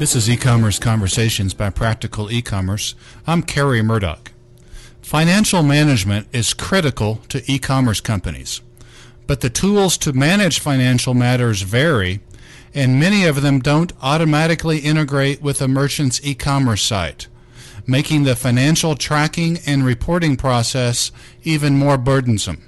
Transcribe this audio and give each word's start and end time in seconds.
This 0.00 0.16
is 0.16 0.30
E-commerce 0.30 0.78
Conversations 0.78 1.52
by 1.52 1.68
Practical 1.68 2.30
E-commerce. 2.30 2.94
I'm 3.26 3.42
Kerry 3.42 3.82
Murdock. 3.82 4.32
Financial 5.02 5.62
management 5.62 6.26
is 6.32 6.54
critical 6.54 7.16
to 7.28 7.42
e-commerce 7.46 8.00
companies 8.00 8.62
but 9.26 9.42
the 9.42 9.50
tools 9.50 9.98
to 9.98 10.14
manage 10.14 10.58
financial 10.58 11.12
matters 11.12 11.60
vary, 11.60 12.20
and 12.72 12.98
many 12.98 13.26
of 13.26 13.42
them 13.42 13.58
don't 13.58 13.92
automatically 14.00 14.78
integrate 14.78 15.42
with 15.42 15.60
a 15.60 15.68
merchant's 15.68 16.18
e 16.24 16.34
commerce 16.34 16.80
site, 16.82 17.28
making 17.86 18.22
the 18.22 18.34
financial 18.34 18.96
tracking 18.96 19.58
and 19.66 19.84
reporting 19.84 20.34
process 20.34 21.12
even 21.42 21.76
more 21.76 21.98
burdensome. 21.98 22.62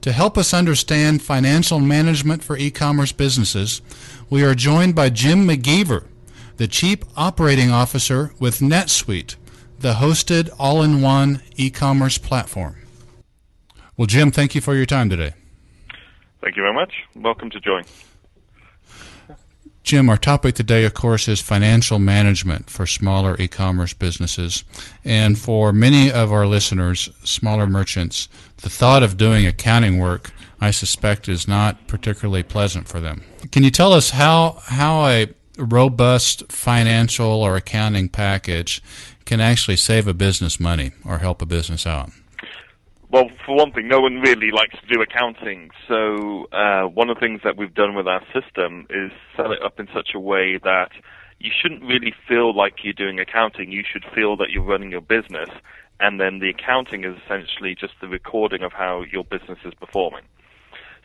To 0.00 0.10
help 0.10 0.38
us 0.38 0.54
understand 0.54 1.20
financial 1.20 1.80
management 1.80 2.42
for 2.42 2.56
e 2.56 2.70
commerce 2.70 3.12
businesses, 3.12 3.82
we 4.30 4.42
are 4.42 4.54
joined 4.54 4.94
by 4.94 5.10
Jim 5.10 5.46
McGeever, 5.46 6.06
the 6.56 6.66
Chief 6.66 7.00
Operating 7.16 7.70
Officer 7.70 8.32
with 8.38 8.60
NetSuite, 8.60 9.36
the 9.78 9.94
hosted 9.94 10.50
all 10.58 10.82
in 10.82 11.02
one 11.02 11.42
e 11.56 11.70
commerce 11.70 12.18
platform. 12.18 12.76
Well, 13.96 14.06
Jim, 14.06 14.30
thank 14.30 14.54
you 14.54 14.60
for 14.60 14.74
your 14.74 14.86
time 14.86 15.10
today. 15.10 15.34
Thank 16.40 16.56
you 16.56 16.62
very 16.62 16.74
much. 16.74 16.92
Welcome 17.14 17.50
to 17.50 17.60
Join. 17.60 17.84
Jim, 19.82 20.08
our 20.08 20.16
topic 20.16 20.56
today, 20.56 20.84
of 20.84 20.94
course, 20.94 21.28
is 21.28 21.40
financial 21.40 22.00
management 22.00 22.68
for 22.68 22.86
smaller 22.86 23.36
e 23.38 23.46
commerce 23.46 23.92
businesses. 23.92 24.64
And 25.04 25.38
for 25.38 25.72
many 25.72 26.10
of 26.10 26.32
our 26.32 26.46
listeners, 26.46 27.08
smaller 27.22 27.68
merchants, 27.68 28.28
the 28.58 28.70
thought 28.70 29.04
of 29.04 29.16
doing 29.16 29.46
accounting 29.46 30.00
work, 30.00 30.32
I 30.60 30.72
suspect, 30.72 31.28
is 31.28 31.46
not 31.46 31.86
particularly 31.86 32.42
pleasant 32.42 32.88
for 32.88 32.98
them. 32.98 33.22
Can 33.52 33.62
you 33.62 33.70
tell 33.70 33.92
us 33.92 34.10
how, 34.10 34.58
how 34.64 35.06
a 35.06 35.28
robust 35.56 36.50
financial 36.50 37.42
or 37.42 37.56
accounting 37.56 38.08
package 38.08 38.82
can 39.24 39.40
actually 39.40 39.76
save 39.76 40.06
a 40.06 40.14
business 40.14 40.60
money 40.60 40.92
or 41.04 41.18
help 41.18 41.42
a 41.42 41.46
business 41.46 41.86
out? 41.86 42.10
Well, 43.10 43.30
for 43.44 43.56
one 43.56 43.72
thing, 43.72 43.88
no 43.88 44.00
one 44.00 44.20
really 44.20 44.50
likes 44.50 44.74
to 44.80 44.86
do 44.92 45.00
accounting. 45.00 45.70
So 45.86 46.46
uh, 46.52 46.82
one 46.82 47.08
of 47.08 47.16
the 47.16 47.20
things 47.20 47.40
that 47.44 47.56
we've 47.56 47.72
done 47.72 47.94
with 47.94 48.08
our 48.08 48.22
system 48.32 48.86
is 48.90 49.12
set 49.36 49.50
it 49.50 49.62
up 49.62 49.78
in 49.78 49.88
such 49.94 50.10
a 50.14 50.20
way 50.20 50.58
that 50.58 50.90
you 51.38 51.50
shouldn't 51.50 51.82
really 51.82 52.14
feel 52.26 52.54
like 52.54 52.82
you're 52.82 52.92
doing 52.92 53.20
accounting. 53.20 53.70
You 53.70 53.84
should 53.90 54.04
feel 54.14 54.36
that 54.38 54.50
you're 54.50 54.64
running 54.64 54.90
your 54.90 55.02
business, 55.02 55.48
and 56.00 56.20
then 56.20 56.40
the 56.40 56.50
accounting 56.50 57.04
is 57.04 57.16
essentially 57.24 57.74
just 57.74 57.94
the 58.00 58.08
recording 58.08 58.62
of 58.62 58.72
how 58.72 59.04
your 59.10 59.24
business 59.24 59.58
is 59.64 59.74
performing. 59.74 60.24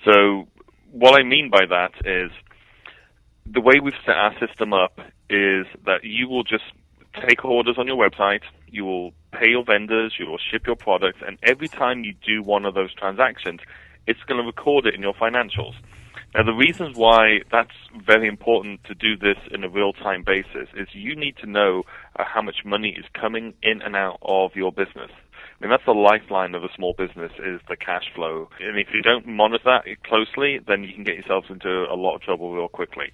So 0.03 0.47
what 0.91 1.19
I 1.19 1.23
mean 1.23 1.49
by 1.49 1.65
that 1.67 1.91
is 2.05 2.31
the 3.45 3.61
way 3.61 3.79
we've 3.79 3.93
set 4.05 4.15
our 4.15 4.33
system 4.39 4.73
up 4.73 4.99
is 5.29 5.65
that 5.85 6.03
you 6.03 6.27
will 6.27 6.43
just 6.43 6.63
take 7.27 7.43
orders 7.43 7.75
on 7.77 7.87
your 7.87 7.97
website, 7.97 8.41
you 8.67 8.85
will 8.85 9.11
pay 9.31 9.49
your 9.49 9.63
vendors, 9.63 10.15
you 10.19 10.27
will 10.27 10.37
ship 10.37 10.65
your 10.65 10.75
products, 10.75 11.19
and 11.25 11.37
every 11.43 11.67
time 11.67 12.03
you 12.03 12.13
do 12.25 12.41
one 12.43 12.65
of 12.65 12.73
those 12.73 12.93
transactions, 12.93 13.59
it's 14.07 14.21
going 14.23 14.39
to 14.39 14.45
record 14.45 14.85
it 14.85 14.95
in 14.95 15.01
your 15.01 15.13
financials. 15.13 15.73
Now, 16.33 16.43
the 16.43 16.53
reasons 16.53 16.95
why 16.95 17.41
that's 17.51 17.75
very 18.07 18.27
important 18.27 18.83
to 18.85 18.95
do 18.95 19.17
this 19.17 19.37
in 19.51 19.65
a 19.65 19.69
real-time 19.69 20.23
basis 20.23 20.69
is 20.75 20.87
you 20.93 21.15
need 21.15 21.35
to 21.37 21.45
know 21.45 21.83
uh, 22.17 22.23
how 22.23 22.41
much 22.41 22.63
money 22.63 22.95
is 22.97 23.05
coming 23.13 23.53
in 23.61 23.81
and 23.81 23.95
out 23.95 24.17
of 24.21 24.55
your 24.55 24.71
business. 24.71 25.11
I 25.61 25.65
mean, 25.65 25.69
that's 25.69 25.85
the 25.85 25.91
lifeline 25.91 26.55
of 26.55 26.63
a 26.63 26.73
small 26.75 26.95
business 26.97 27.31
is 27.37 27.61
the 27.69 27.77
cash 27.77 28.05
flow. 28.15 28.49
And 28.59 28.79
if 28.79 28.87
you 28.95 29.03
don't 29.03 29.27
monitor 29.27 29.63
that 29.65 30.03
closely, 30.03 30.59
then 30.67 30.83
you 30.83 30.91
can 30.91 31.03
get 31.03 31.13
yourselves 31.13 31.47
into 31.51 31.69
a 31.69 31.93
lot 31.93 32.15
of 32.15 32.21
trouble 32.21 32.51
real 32.51 32.67
quickly. 32.67 33.11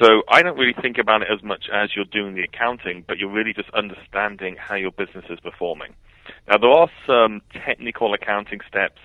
So 0.00 0.22
I 0.28 0.42
don't 0.42 0.56
really 0.56 0.76
think 0.80 0.98
about 0.98 1.22
it 1.22 1.28
as 1.32 1.42
much 1.42 1.64
as 1.72 1.90
you're 1.96 2.04
doing 2.04 2.36
the 2.36 2.42
accounting, 2.42 3.04
but 3.08 3.18
you're 3.18 3.32
really 3.32 3.52
just 3.52 3.70
understanding 3.70 4.54
how 4.56 4.76
your 4.76 4.92
business 4.92 5.24
is 5.28 5.40
performing. 5.40 5.94
Now, 6.46 6.58
there 6.58 6.70
are 6.70 6.88
some 7.04 7.42
technical 7.66 8.14
accounting 8.14 8.60
steps 8.68 9.00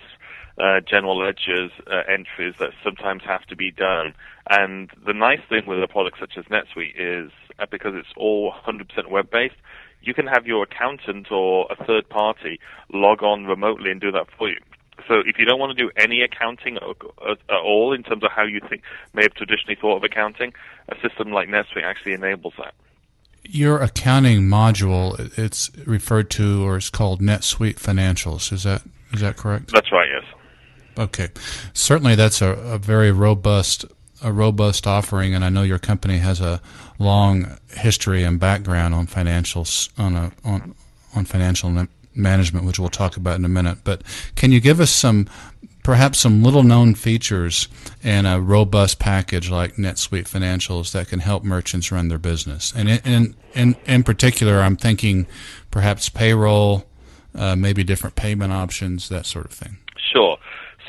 uh, 0.57 0.79
general 0.87 1.17
ledgers 1.17 1.71
uh, 1.87 2.03
entries 2.07 2.53
that 2.59 2.69
sometimes 2.83 3.23
have 3.25 3.43
to 3.45 3.55
be 3.55 3.71
done. 3.71 4.13
And 4.49 4.89
the 5.05 5.13
nice 5.13 5.39
thing 5.49 5.63
with 5.65 5.81
a 5.81 5.87
product 5.87 6.17
such 6.19 6.37
as 6.37 6.45
NetSuite 6.45 6.93
is 6.95 7.31
uh, 7.57 7.65
because 7.69 7.93
it's 7.95 8.13
all 8.15 8.53
100% 8.65 9.09
web 9.09 9.31
based, 9.31 9.55
you 10.03 10.13
can 10.13 10.27
have 10.27 10.45
your 10.45 10.63
accountant 10.63 11.31
or 11.31 11.67
a 11.69 11.85
third 11.85 12.07
party 12.09 12.59
log 12.93 13.23
on 13.23 13.45
remotely 13.45 13.91
and 13.91 14.01
do 14.01 14.11
that 14.11 14.27
for 14.37 14.49
you. 14.49 14.59
So 15.07 15.15
if 15.25 15.37
you 15.39 15.45
don't 15.45 15.59
want 15.59 15.75
to 15.75 15.83
do 15.83 15.91
any 15.97 16.21
accounting 16.21 16.77
at 16.77 17.39
all 17.49 17.93
in 17.93 18.03
terms 18.03 18.23
of 18.23 18.31
how 18.31 18.43
you 18.43 18.61
think 18.69 18.83
may 19.13 19.23
have 19.23 19.33
traditionally 19.33 19.75
thought 19.75 19.97
of 19.97 20.03
accounting, 20.03 20.53
a 20.89 20.95
system 21.01 21.31
like 21.31 21.49
NetSuite 21.49 21.83
actually 21.83 22.13
enables 22.13 22.53
that. 22.57 22.73
Your 23.43 23.79
accounting 23.79 24.43
module, 24.43 25.37
it's 25.37 25.69
referred 25.85 26.29
to 26.31 26.65
or 26.65 26.77
it's 26.77 26.89
called 26.89 27.21
NetSuite 27.21 27.75
Financials. 27.75 28.53
Is 28.53 28.63
that 28.63 28.83
is 29.11 29.21
that 29.21 29.35
correct? 29.35 29.71
That's 29.71 29.91
right. 29.91 30.07
Yes. 30.09 30.23
Okay, 30.97 31.29
certainly 31.73 32.15
that's 32.15 32.41
a, 32.41 32.49
a 32.49 32.77
very 32.77 33.11
robust 33.11 33.85
a 34.23 34.31
robust 34.31 34.87
offering, 34.87 35.35
and 35.35 35.43
I 35.43 35.49
know 35.49 35.63
your 35.63 35.79
company 35.79 36.17
has 36.17 36.39
a 36.41 36.61
long 36.99 37.57
history 37.71 38.23
and 38.23 38.39
background 38.39 38.93
on 38.93 39.07
financials 39.07 39.89
on 39.99 40.15
a, 40.15 40.31
on 40.43 40.75
on 41.15 41.25
financial 41.25 41.87
management, 42.15 42.65
which 42.65 42.79
we'll 42.79 42.89
talk 42.89 43.17
about 43.17 43.37
in 43.37 43.45
a 43.45 43.49
minute. 43.49 43.79
But 43.83 44.01
can 44.35 44.51
you 44.51 44.59
give 44.59 44.79
us 44.79 44.91
some 44.91 45.27
perhaps 45.83 46.19
some 46.19 46.41
little 46.41 46.63
known 46.63 46.95
features 46.95 47.67
in 48.01 48.25
a 48.25 48.39
robust 48.39 48.99
package 48.99 49.49
like 49.49 49.75
NetSuite 49.75 50.29
Financials 50.29 50.91
that 50.93 51.09
can 51.09 51.19
help 51.19 51.43
merchants 51.43 51.91
run 51.91 52.07
their 52.07 52.17
business? 52.17 52.73
And 52.75 52.89
in 52.89 52.99
in 53.05 53.35
in, 53.53 53.75
in 53.85 54.03
particular, 54.03 54.61
I'm 54.61 54.77
thinking 54.77 55.27
perhaps 55.71 56.09
payroll, 56.09 56.85
uh, 57.35 57.55
maybe 57.55 57.83
different 57.83 58.15
payment 58.15 58.53
options, 58.53 59.09
that 59.09 59.25
sort 59.25 59.45
of 59.45 59.51
thing. 59.51 59.77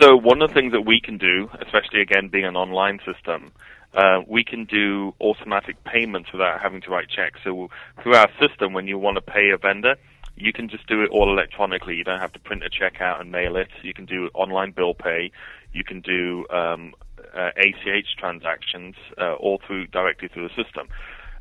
So 0.05 0.17
one 0.17 0.43
of 0.43 0.51
the 0.51 0.55
things 0.55 0.73
that 0.73 0.83
we 0.83 1.01
can 1.01 1.17
do, 1.17 1.49
especially 1.63 2.03
again 2.03 2.29
being 2.29 2.45
an 2.45 2.57
online 2.57 3.01
system, 3.07 3.53
uh, 3.95 4.21
we 4.29 4.45
can 4.45 4.67
do 4.67 5.15
automatic 5.19 5.83
payments 5.85 6.31
without 6.31 6.61
having 6.61 6.83
to 6.83 6.91
write 6.91 7.09
checks. 7.09 7.41
So 7.43 7.71
through 8.03 8.15
our 8.15 8.29
system, 8.39 8.75
when 8.75 8.87
you 8.87 8.99
want 8.99 9.15
to 9.15 9.23
pay 9.23 9.49
a 9.49 9.57
vendor, 9.57 9.97
you 10.37 10.53
can 10.53 10.69
just 10.69 10.87
do 10.89 11.01
it 11.03 11.09
all 11.11 11.33
electronically. 11.33 11.95
You 11.95 12.05
don't 12.05 12.21
have 12.21 12.35
to 12.35 12.39
print 12.39 12.63
a 12.63 12.69
check 12.69 13.01
out 13.01 13.19
and 13.23 13.33
mail 13.33 13.57
it. 13.57 13.69
You 13.81 13.95
can 13.95 14.05
do 14.05 14.29
online 14.35 14.73
bill 14.73 14.93
pay. 14.93 15.31
You 15.73 15.85
can 15.85 16.03
do 16.03 16.45
um, 16.51 16.93
uh, 17.35 17.53
ACH 17.57 18.15
transactions 18.19 18.97
uh, 19.17 19.37
all 19.37 19.59
through 19.67 19.87
directly 19.87 20.29
through 20.29 20.49
the 20.49 20.63
system. 20.63 20.89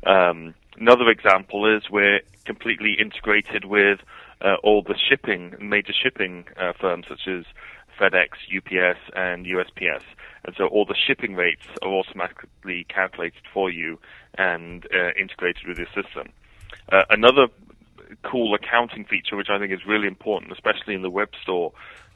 Um, 0.06 0.54
another 0.78 1.10
example 1.10 1.66
is 1.76 1.90
we're 1.90 2.22
completely 2.46 2.94
integrated 2.98 3.66
with 3.66 4.00
uh, 4.40 4.56
all 4.62 4.82
the 4.82 4.96
shipping 4.96 5.54
major 5.60 5.92
shipping 5.92 6.46
uh, 6.56 6.72
firms 6.80 7.04
such 7.10 7.28
as 7.28 7.44
FedEx, 7.98 8.30
UPS, 8.54 8.98
and 9.14 9.46
USPS. 9.46 10.02
And 10.44 10.54
so 10.56 10.66
all 10.66 10.84
the 10.84 10.94
shipping 10.94 11.34
rates 11.34 11.62
are 11.82 11.88
automatically 11.88 12.86
calculated 12.88 13.42
for 13.52 13.70
you 13.70 13.98
and 14.36 14.86
uh, 14.94 15.10
integrated 15.18 15.66
with 15.66 15.78
your 15.78 15.86
system. 15.88 16.28
Uh, 16.90 17.02
another 17.10 17.48
cool 18.22 18.54
accounting 18.54 19.04
feature, 19.04 19.36
which 19.36 19.48
I 19.50 19.58
think 19.58 19.72
is 19.72 19.86
really 19.86 20.06
important, 20.06 20.52
especially 20.52 20.94
in 20.94 21.02
the 21.02 21.10
web 21.10 21.28
store 21.42 21.72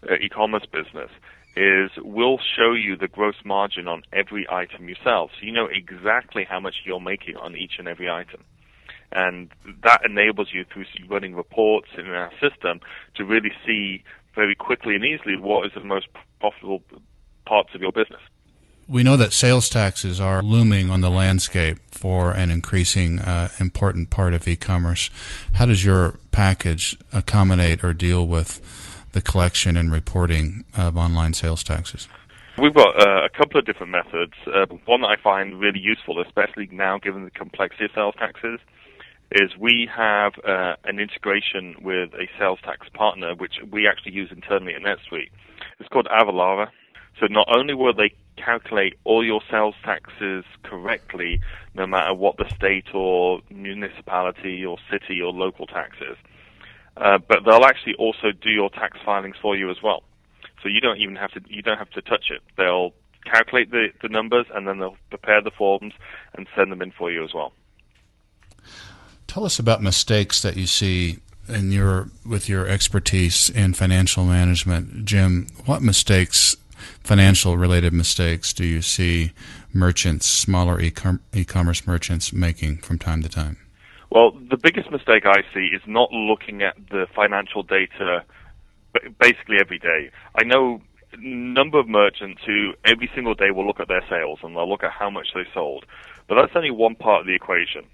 uh, 0.08 0.14
e-commerce 0.14 0.66
business, 0.70 1.10
is 1.56 1.90
we'll 1.98 2.38
show 2.38 2.72
you 2.72 2.96
the 2.96 3.08
gross 3.08 3.36
margin 3.44 3.88
on 3.88 4.02
every 4.12 4.46
item 4.50 4.88
you 4.88 4.96
sell. 5.02 5.28
So 5.28 5.46
you 5.46 5.52
know 5.52 5.66
exactly 5.66 6.44
how 6.48 6.60
much 6.60 6.76
you're 6.84 7.00
making 7.00 7.36
on 7.36 7.56
each 7.56 7.74
and 7.78 7.88
every 7.88 8.08
item. 8.08 8.44
And 9.10 9.50
that 9.82 10.02
enables 10.04 10.48
you 10.52 10.64
through 10.64 10.84
running 11.08 11.34
reports 11.34 11.88
in 11.96 12.06
our 12.08 12.30
system 12.40 12.80
to 13.14 13.24
really 13.24 13.52
see 13.66 14.04
very 14.34 14.54
quickly 14.54 14.94
and 14.94 15.04
easily 15.04 15.36
what 15.36 15.66
is 15.66 15.72
the 15.74 15.84
most 15.84 16.06
profitable 16.40 16.82
parts 17.46 17.70
of 17.74 17.80
your 17.80 17.92
business. 17.92 18.20
We 18.88 19.02
know 19.02 19.18
that 19.18 19.34
sales 19.34 19.68
taxes 19.68 20.18
are 20.18 20.42
looming 20.42 20.88
on 20.88 21.02
the 21.02 21.10
landscape 21.10 21.78
for 21.90 22.30
an 22.30 22.50
increasing 22.50 23.18
uh, 23.18 23.50
important 23.60 24.08
part 24.08 24.32
of 24.32 24.48
e-commerce. 24.48 25.10
How 25.54 25.66
does 25.66 25.84
your 25.84 26.18
package 26.30 26.96
accommodate 27.12 27.84
or 27.84 27.92
deal 27.92 28.26
with 28.26 28.62
the 29.12 29.20
collection 29.20 29.76
and 29.76 29.92
reporting 29.92 30.64
of 30.74 30.96
online 30.96 31.34
sales 31.34 31.62
taxes? 31.62 32.08
We've 32.56 32.74
got 32.74 33.00
uh, 33.00 33.24
a 33.24 33.28
couple 33.28 33.60
of 33.60 33.66
different 33.66 33.92
methods. 33.92 34.32
Uh, 34.46 34.66
one 34.86 35.02
that 35.02 35.08
I 35.08 35.16
find 35.22 35.60
really 35.60 35.80
useful, 35.80 36.20
especially 36.20 36.68
now 36.72 36.98
given 36.98 37.24
the 37.24 37.30
complexity 37.30 37.84
of 37.84 37.90
sales 37.94 38.14
taxes, 38.18 38.58
is 39.30 39.50
we 39.58 39.88
have 39.94 40.32
uh, 40.46 40.76
an 40.84 40.98
integration 40.98 41.76
with 41.82 42.14
a 42.14 42.28
sales 42.38 42.58
tax 42.64 42.88
partner, 42.94 43.34
which 43.34 43.56
we 43.70 43.86
actually 43.86 44.12
use 44.12 44.30
internally 44.32 44.74
at 44.74 44.82
NetSuite. 44.82 45.30
It's 45.78 45.88
called 45.88 46.08
Avalara. 46.10 46.68
So 47.20 47.26
not 47.28 47.48
only 47.54 47.74
will 47.74 47.94
they 47.94 48.14
calculate 48.36 48.94
all 49.04 49.24
your 49.24 49.40
sales 49.50 49.74
taxes 49.84 50.44
correctly, 50.62 51.40
no 51.74 51.86
matter 51.86 52.14
what 52.14 52.36
the 52.36 52.48
state 52.54 52.94
or 52.94 53.40
municipality 53.50 54.64
or 54.64 54.78
city 54.90 55.20
or 55.20 55.32
local 55.32 55.66
tax 55.66 55.96
is, 56.00 56.16
uh, 56.96 57.18
but 57.28 57.40
they'll 57.44 57.64
actually 57.64 57.94
also 57.96 58.32
do 58.40 58.50
your 58.50 58.70
tax 58.70 58.98
filings 59.04 59.36
for 59.42 59.56
you 59.56 59.70
as 59.70 59.76
well. 59.82 60.02
So 60.62 60.68
you 60.68 60.80
don't 60.80 60.98
even 60.98 61.16
have 61.16 61.32
to 61.32 61.40
you 61.48 61.62
don't 61.62 61.78
have 61.78 61.90
to 61.90 62.02
touch 62.02 62.30
it. 62.30 62.40
They'll 62.56 62.92
calculate 63.24 63.70
the, 63.70 63.88
the 64.02 64.08
numbers 64.08 64.46
and 64.54 64.66
then 64.66 64.78
they'll 64.78 64.96
prepare 65.10 65.42
the 65.42 65.50
forms 65.50 65.92
and 66.34 66.46
send 66.56 66.72
them 66.72 66.82
in 66.82 66.92
for 66.92 67.10
you 67.10 67.24
as 67.24 67.34
well. 67.34 67.52
Tell 69.28 69.44
us 69.44 69.58
about 69.58 69.82
mistakes 69.82 70.42
that 70.42 70.56
you 70.56 70.66
see 70.66 71.18
in 71.48 71.70
your 71.70 72.08
with 72.26 72.48
your 72.48 72.66
expertise 72.66 73.50
in 73.50 73.74
financial 73.74 74.24
management, 74.24 75.04
Jim. 75.04 75.46
What 75.66 75.82
mistakes 75.82 76.56
financial 77.04 77.56
related 77.56 77.92
mistakes 77.92 78.52
do 78.52 78.64
you 78.64 78.82
see 78.82 79.32
merchants, 79.72 80.26
smaller 80.26 80.80
e-commerce 80.80 81.86
merchants 81.86 82.32
making 82.32 82.78
from 82.78 82.98
time 82.98 83.22
to 83.22 83.28
time? 83.28 83.58
Well, 84.10 84.30
the 84.30 84.56
biggest 84.56 84.90
mistake 84.90 85.26
I 85.26 85.42
see 85.52 85.66
is 85.74 85.82
not 85.86 86.10
looking 86.10 86.62
at 86.62 86.76
the 86.90 87.06
financial 87.14 87.62
data 87.62 88.24
basically 89.20 89.58
every 89.60 89.78
day. 89.78 90.10
I 90.34 90.44
know 90.44 90.80
number 91.18 91.78
of 91.78 91.86
merchants 91.86 92.42
who 92.46 92.72
every 92.84 93.10
single 93.14 93.34
day 93.34 93.50
will 93.50 93.66
look 93.66 93.80
at 93.80 93.88
their 93.88 94.04
sales 94.08 94.38
and 94.42 94.56
they'll 94.56 94.68
look 94.68 94.84
at 94.84 94.92
how 94.92 95.10
much 95.10 95.28
they 95.34 95.44
sold. 95.52 95.84
But 96.26 96.36
that's 96.36 96.56
only 96.56 96.70
one 96.70 96.94
part 96.94 97.20
of 97.20 97.26
the 97.26 97.34
equation. 97.34 97.84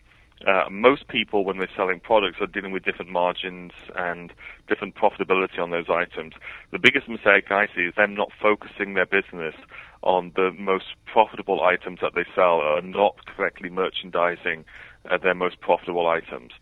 Uh, 0.47 0.69
most 0.71 1.09
people, 1.09 1.45
when 1.45 1.59
they're 1.59 1.71
selling 1.77 2.01
products, 2.01 2.39
are 2.41 2.47
dealing 2.47 2.73
with 2.73 2.85
different 2.85 3.11
margins 3.11 3.73
and 3.97 4.33
different 4.69 4.95
profitability 4.95 5.59
on 5.59 5.71
those 5.71 5.89
items. 5.89 6.35
The 6.71 6.79
biggest 6.79 7.09
mistake 7.09 7.51
I 7.51 7.67
see 7.75 7.83
is 7.83 7.95
them 7.97 8.15
not 8.15 8.31
focusing 8.43 8.95
their 8.95 9.07
business 9.07 9.55
on 10.03 10.33
the 10.37 10.51
most 10.59 10.97
profitable 11.07 11.63
items 11.63 12.01
that 12.03 12.15
they 12.15 12.27
sell, 12.35 12.61
or 12.61 12.83
not 12.83 13.25
correctly 13.25 13.71
merchandising 13.71 14.65
uh, 15.11 15.19
their 15.19 15.35
most 15.35 15.61
profitable 15.61 16.09
items 16.09 16.53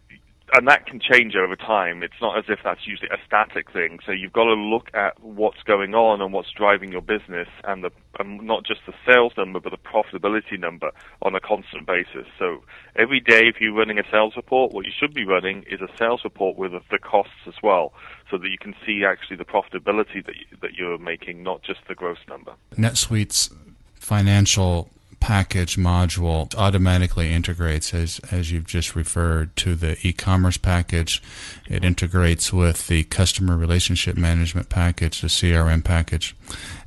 and 0.55 0.69
that 0.69 0.87
can 0.87 1.01
change 1.01 1.35
over 1.35 1.57
time. 1.57 2.03
It's 2.03 2.21
not 2.21 2.39
as 2.39 2.45
if 2.49 2.59
that's 2.63 2.87
usually 2.87 3.09
a 3.09 3.19
static 3.27 3.73
thing. 3.73 3.99
So 4.05 4.13
you've 4.13 4.33
got 4.33 4.45
to 4.45 4.55
look 4.55 4.91
at 4.95 5.19
what's 5.23 5.63
going 5.63 5.95
on 5.95 6.21
and 6.21 6.33
what's 6.33 6.51
driving 6.51 6.93
your 6.93 7.01
business, 7.01 7.49
and 7.65 7.85
the 7.85 7.91
and 8.19 8.43
not 8.43 8.65
just 8.65 8.81
the 8.87 8.93
sales 9.07 9.33
number, 9.37 9.59
but 9.61 9.71
the 9.71 9.79
profitability 9.79 10.59
number 10.59 10.91
on 11.23 11.35
a 11.35 11.41
constant 11.41 11.87
basis. 11.87 12.27
So 12.39 12.63
every 12.97 13.21
day, 13.21 13.49
if 13.49 13.61
you're 13.61 13.75
running 13.75 13.99
a 13.99 14.05
sales 14.11 14.35
report, 14.37 14.73
what 14.73 14.85
you 14.85 14.93
should 14.99 15.15
be 15.15 15.25
running 15.25 15.65
is 15.71 15.81
a 15.81 15.89
sales 15.99 16.21
report 16.25 16.59
with 16.59 16.73
the 16.91 16.99
costs 16.99 17.47
as 17.47 17.55
well, 17.63 17.93
so 18.31 18.37
that 18.39 18.49
you 18.49 18.59
can 18.59 18.75
see 18.85 19.05
actually 19.05 19.37
the 19.37 19.45
profitability 19.45 20.25
that 20.27 20.37
you, 20.37 20.59
that 20.61 20.75
you're 20.75 20.99
making, 20.99 21.43
not 21.43 21.63
just 21.63 21.81
the 21.89 21.95
gross 21.95 22.19
number. 22.29 22.53
NetSuite's 22.77 23.51
financial 23.95 24.91
package 25.23 25.77
module 25.77 26.53
automatically 26.57 27.33
integrates, 27.33 27.95
as, 27.95 28.21
as 28.33 28.51
you've 28.51 28.67
just 28.67 28.97
referred, 28.97 29.55
to 29.55 29.77
the 29.77 29.97
e-commerce 30.05 30.57
package. 30.57 31.23
It 31.69 31.85
integrates 31.85 32.53
with 32.53 32.89
the 32.89 33.05
customer 33.05 33.57
relationship 33.57 34.17
management 34.17 34.69
package, 34.69 35.21
the 35.21 35.29
CRM 35.29 35.85
package. 35.85 36.35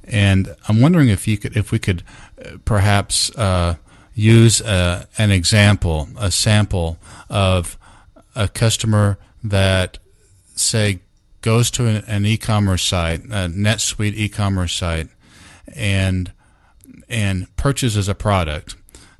And 0.03 0.53
I'm 0.67 0.81
wondering 0.81 1.07
if 1.07 1.29
you 1.29 1.37
could, 1.37 1.55
if 1.55 1.71
we 1.71 1.79
could 1.79 2.03
uh, 2.37 2.57
perhaps 2.65 3.33
uh, 3.37 3.77
use 4.13 4.59
a, 4.59 4.67
uh, 4.67 5.03
an 5.17 5.31
example, 5.31 6.09
a 6.19 6.29
sample 6.29 6.97
of 7.29 7.77
a 8.35 8.49
customer 8.49 9.17
that, 9.45 9.97
say, 10.55 10.99
goes 11.39 11.71
to 11.71 11.87
an, 11.87 12.03
an 12.05 12.25
e-commerce 12.25 12.83
site, 12.83 13.23
a 13.23 13.47
NetSuite 13.47 14.13
e-commerce 14.13 14.73
site, 14.73 15.07
and 15.73 16.33
and 17.09 17.53
purchases 17.55 18.07
a 18.07 18.15
product, 18.15 18.75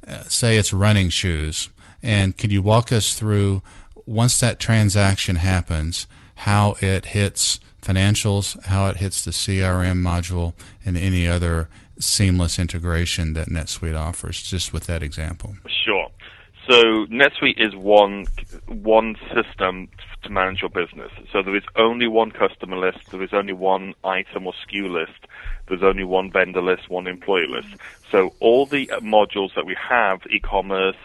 uh, 0.08 0.24
say 0.24 0.58
it's 0.58 0.74
running 0.74 1.10
shoes, 1.10 1.70
and 2.02 2.38
can 2.38 2.50
you 2.50 2.62
walk 2.62 2.92
us 2.92 3.18
through 3.18 3.62
once 4.06 4.40
that 4.40 4.60
transaction 4.60 5.38
happens, 5.38 6.08
how 6.36 6.76
it 6.82 7.06
hits 7.08 7.60
financials, 7.82 8.62
how 8.66 8.88
it 8.88 8.98
hits 8.98 9.24
the 9.24 9.32
CRM 9.32 10.02
module, 10.02 10.54
and 10.86 10.98
any 10.98 11.28
other 11.28 11.70
seamless 12.00 12.60
integration 12.60 13.34
that 13.34 13.48
NetSuite 13.48 13.98
offers, 13.98 14.42
just 14.42 14.74
with 14.74 14.86
that 14.86 15.02
example? 15.02 15.56
So 16.68 17.06
NetSuite 17.06 17.60
is 17.60 17.76
one 17.76 18.26
one 18.68 19.16
system 19.34 19.88
to 20.24 20.30
manage 20.30 20.62
your 20.62 20.70
business. 20.70 21.12
So 21.32 21.44
there 21.44 21.56
is 21.56 21.64
only 21.76 22.08
one 22.08 22.32
customer 22.32 22.78
list, 22.78 23.00
there 23.12 23.22
is 23.22 23.30
only 23.34 23.54
one 23.54 23.94
item 24.04 24.48
or 24.48 24.54
SKU 24.54 24.90
list, 24.90 25.28
there's 25.68 25.84
only 25.84 26.04
one 26.04 26.32
vendor 26.32 26.64
list, 26.64 26.90
one 26.90 27.06
employee 27.06 27.48
list. 27.48 27.68
So 28.12 28.34
all 28.40 28.66
the 28.66 28.88
modules 29.02 29.54
that 29.56 29.68
we 29.68 29.76
have, 29.90 30.22
e-commerce, 30.32 30.96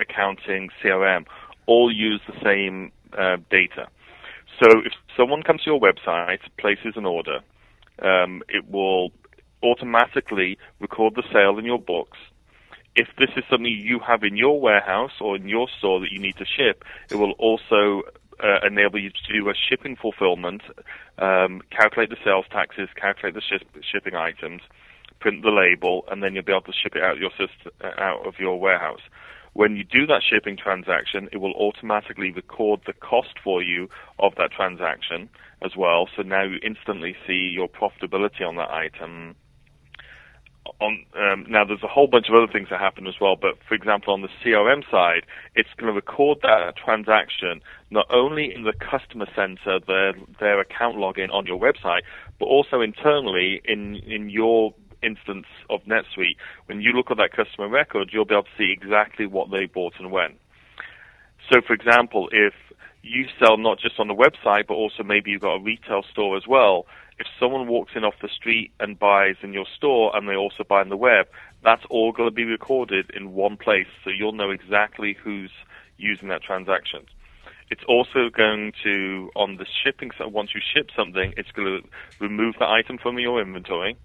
accounting, 0.00 0.70
CRM, 0.82 1.26
all 1.66 1.92
use 1.92 2.22
the 2.26 2.40
same 2.42 2.90
uh, 3.16 3.36
data. 3.50 3.88
So 4.62 4.80
if 4.84 4.92
someone 5.14 5.42
comes 5.42 5.62
to 5.64 5.70
your 5.70 5.80
website, 5.80 6.40
places 6.58 6.94
an 6.96 7.04
order, 7.04 7.40
um, 8.00 8.42
it 8.48 8.70
will 8.70 9.10
automatically 9.62 10.58
record 10.80 11.14
the 11.16 11.22
sale 11.32 11.58
in 11.58 11.66
your 11.66 11.78
books 11.78 12.18
if 12.94 13.08
this 13.18 13.30
is 13.36 13.44
something 13.50 13.72
you 13.72 13.98
have 13.98 14.22
in 14.22 14.36
your 14.36 14.60
warehouse 14.60 15.12
or 15.20 15.36
in 15.36 15.48
your 15.48 15.68
store 15.78 16.00
that 16.00 16.12
you 16.12 16.18
need 16.18 16.36
to 16.36 16.44
ship, 16.44 16.84
it 17.10 17.16
will 17.16 17.32
also 17.32 18.02
uh, 18.42 18.66
enable 18.66 18.98
you 18.98 19.10
to 19.10 19.32
do 19.32 19.48
a 19.48 19.54
shipping 19.54 19.96
fulfillment, 19.96 20.62
um, 21.18 21.62
calculate 21.70 22.10
the 22.10 22.16
sales 22.24 22.46
taxes, 22.50 22.88
calculate 22.96 23.34
the 23.34 23.40
ship, 23.40 23.62
shipping 23.82 24.14
items, 24.14 24.62
print 25.20 25.42
the 25.42 25.50
label, 25.50 26.04
and 26.10 26.22
then 26.22 26.34
you'll 26.34 26.44
be 26.44 26.52
able 26.52 26.62
to 26.62 26.72
ship 26.72 26.94
it 26.96 27.02
out, 27.02 27.16
your 27.18 27.30
system, 27.30 27.72
uh, 27.82 27.92
out 27.98 28.26
of 28.26 28.34
your 28.38 28.58
warehouse. 28.58 29.00
When 29.54 29.76
you 29.76 29.84
do 29.84 30.06
that 30.06 30.22
shipping 30.28 30.56
transaction, 30.56 31.28
it 31.30 31.36
will 31.36 31.52
automatically 31.52 32.30
record 32.30 32.80
the 32.86 32.94
cost 32.94 33.34
for 33.44 33.62
you 33.62 33.88
of 34.18 34.34
that 34.36 34.50
transaction 34.50 35.28
as 35.62 35.76
well. 35.76 36.08
So 36.16 36.22
now 36.22 36.42
you 36.42 36.58
instantly 36.62 37.14
see 37.26 37.50
your 37.52 37.68
profitability 37.68 38.46
on 38.46 38.56
that 38.56 38.70
item 38.70 39.36
on 40.80 41.04
um, 41.18 41.44
now 41.48 41.64
there's 41.64 41.82
a 41.82 41.88
whole 41.88 42.06
bunch 42.06 42.28
of 42.28 42.34
other 42.34 42.50
things 42.50 42.68
that 42.70 42.80
happen 42.80 43.06
as 43.06 43.14
well 43.20 43.36
but 43.40 43.58
for 43.68 43.74
example 43.74 44.12
on 44.12 44.22
the 44.22 44.28
crm 44.44 44.88
side 44.90 45.24
it's 45.54 45.68
going 45.76 45.88
to 45.88 45.92
record 45.92 46.38
that 46.42 46.74
transaction 46.76 47.60
not 47.90 48.06
only 48.10 48.54
in 48.54 48.64
the 48.64 48.72
customer 48.72 49.26
center 49.34 49.80
their 49.86 50.12
their 50.38 50.60
account 50.60 50.96
login 50.96 51.32
on 51.32 51.46
your 51.46 51.58
website 51.58 52.02
but 52.38 52.46
also 52.46 52.80
internally 52.80 53.60
in 53.64 53.96
in 53.96 54.30
your 54.30 54.74
instance 55.02 55.46
of 55.68 55.80
netsuite. 55.82 56.36
When 56.66 56.80
you 56.80 56.92
look 56.92 57.10
at 57.10 57.16
that 57.16 57.32
customer 57.32 57.68
record 57.68 58.10
you'll 58.12 58.24
be 58.24 58.34
able 58.34 58.44
to 58.44 58.48
see 58.56 58.72
exactly 58.72 59.26
what 59.26 59.50
they 59.50 59.66
bought 59.66 59.94
and 59.98 60.10
when. 60.12 60.36
So 61.50 61.60
for 61.66 61.72
example 61.72 62.28
if 62.32 62.54
you 63.02 63.26
sell 63.38 63.56
not 63.56 63.80
just 63.80 63.98
on 63.98 64.08
the 64.08 64.14
website 64.14 64.68
but 64.68 64.74
also 64.74 65.02
maybe 65.02 65.32
you've 65.32 65.42
got 65.42 65.56
a 65.56 65.62
retail 65.62 66.04
store 66.10 66.36
as 66.36 66.46
well 66.46 66.86
if 67.22 67.28
someone 67.38 67.68
walks 67.68 67.92
in 67.94 68.02
off 68.02 68.14
the 68.20 68.28
street 68.28 68.72
and 68.80 68.98
buys 68.98 69.36
in 69.44 69.52
your 69.52 69.66
store 69.76 70.10
and 70.16 70.28
they 70.28 70.34
also 70.34 70.64
buy 70.64 70.80
on 70.80 70.88
the 70.88 70.96
web, 70.96 71.26
that's 71.62 71.84
all 71.88 72.10
going 72.10 72.28
to 72.28 72.34
be 72.34 72.42
recorded 72.42 73.08
in 73.14 73.32
one 73.32 73.56
place, 73.56 73.86
so 74.02 74.10
you'll 74.10 74.32
know 74.32 74.50
exactly 74.50 75.16
who's 75.22 75.52
using 75.96 76.28
that 76.30 76.42
transaction. 76.42 77.02
It's 77.70 77.84
also 77.86 78.28
going 78.28 78.72
to, 78.82 79.30
on 79.36 79.56
the 79.56 79.66
shipping 79.84 80.10
side, 80.18 80.32
once 80.32 80.50
you 80.52 80.60
ship 80.74 80.90
something, 80.96 81.32
it's 81.36 81.52
going 81.52 81.80
to 81.80 81.88
remove 82.18 82.56
the 82.58 82.68
item 82.68 82.98
from 82.98 83.20
your 83.20 83.40
inventory. 83.40 83.96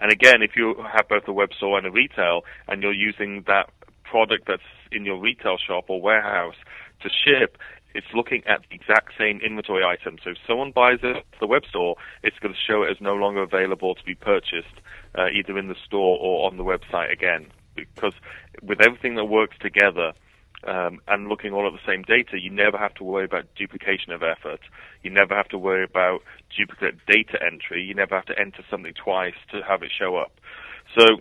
And 0.00 0.10
again, 0.10 0.42
if 0.42 0.56
you 0.56 0.74
have 0.92 1.08
both 1.08 1.28
a 1.28 1.32
web 1.32 1.54
store 1.54 1.78
and 1.78 1.86
a 1.86 1.92
retail, 1.92 2.42
and 2.66 2.82
you're 2.82 2.92
using 2.92 3.44
that 3.46 3.70
product 4.02 4.48
that's 4.48 4.70
in 4.90 5.04
your 5.04 5.18
retail 5.18 5.58
shop 5.58 5.84
or 5.88 6.02
warehouse 6.02 6.56
to 7.02 7.08
ship, 7.08 7.56
it's 7.94 8.06
looking 8.14 8.42
at 8.46 8.60
the 8.68 8.74
exact 8.74 9.12
same 9.18 9.40
inventory 9.40 9.84
item. 9.84 10.18
So 10.22 10.30
if 10.30 10.36
someone 10.46 10.70
buys 10.70 10.98
it 11.02 11.16
at 11.16 11.40
the 11.40 11.46
web 11.46 11.64
store, 11.68 11.96
it's 12.22 12.38
going 12.38 12.54
to 12.54 12.60
show 12.60 12.82
it 12.82 12.90
as 12.90 13.00
no 13.00 13.14
longer 13.14 13.42
available 13.42 13.94
to 13.94 14.04
be 14.04 14.14
purchased 14.14 14.80
uh, 15.14 15.28
either 15.32 15.58
in 15.58 15.68
the 15.68 15.76
store 15.84 16.18
or 16.20 16.46
on 16.46 16.56
the 16.56 16.64
website 16.64 17.12
again. 17.12 17.46
Because 17.74 18.14
with 18.62 18.80
everything 18.80 19.14
that 19.16 19.26
works 19.26 19.56
together, 19.60 20.12
um, 20.64 21.00
and 21.06 21.28
looking 21.28 21.52
all 21.52 21.66
at 21.66 21.72
the 21.72 21.86
same 21.86 22.02
data, 22.02 22.40
you 22.40 22.50
never 22.50 22.76
have 22.76 22.94
to 22.94 23.04
worry 23.04 23.24
about 23.24 23.44
duplication 23.54 24.12
of 24.12 24.22
effort. 24.22 24.60
You 25.02 25.10
never 25.10 25.34
have 25.34 25.48
to 25.48 25.58
worry 25.58 25.84
about 25.84 26.22
duplicate 26.56 26.96
data 27.06 27.38
entry. 27.44 27.82
You 27.82 27.94
never 27.94 28.14
have 28.14 28.24
to 28.26 28.38
enter 28.38 28.64
something 28.70 28.94
twice 28.94 29.34
to 29.52 29.62
have 29.62 29.82
it 29.82 29.92
show 29.96 30.16
up. 30.16 30.32
So 30.98 31.18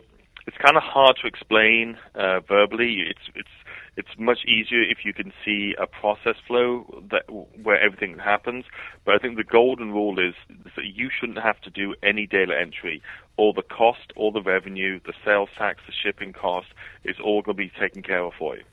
it's 0.48 0.58
kind 0.58 0.78
of 0.78 0.84
hard 0.84 1.18
to 1.22 1.28
explain 1.28 1.98
uh, 2.16 2.40
verbally. 2.40 3.04
It's 3.08 3.30
it's 3.36 3.50
it's 3.98 4.18
much 4.18 4.46
easier 4.46 4.82
if 4.82 5.06
you 5.06 5.14
can 5.14 5.32
see 5.44 5.75
a 5.80 5.88
process 5.88 6.36
flow 6.46 7.04
that 7.12 7.24
where 7.64 7.80
everything 7.80 8.18
happens. 8.20 8.66
But 9.06 9.16
I 9.16 9.18
think 9.20 9.38
the 9.38 9.44
golden 9.44 9.92
rule 9.92 10.20
is 10.20 10.36
that 10.75 10.86
you 10.86 11.10
shouldn't 11.10 11.40
have 11.40 11.60
to 11.62 11.70
do 11.70 11.96
any 12.04 12.28
data 12.28 12.58
entry. 12.60 13.02
All 13.38 13.54
the 13.54 13.62
cost, 13.62 14.12
all 14.16 14.32
the 14.32 14.42
revenue, 14.42 15.00
the 15.06 15.14
sales 15.24 15.50
tax, 15.58 15.82
the 15.86 15.94
shipping 15.94 16.34
cost 16.34 16.68
is 17.04 17.16
all 17.24 17.42
going 17.42 17.56
to 17.56 17.64
be 17.64 17.72
taken 17.80 18.02
care 18.02 18.24
of 18.24 18.34
for 18.34 18.58
you. 18.58 18.64